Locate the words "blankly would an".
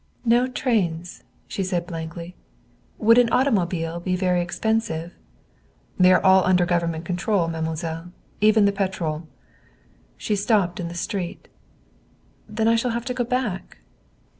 1.85-3.31